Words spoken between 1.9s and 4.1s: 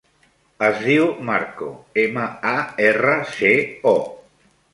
ema, a, erra, ce, o.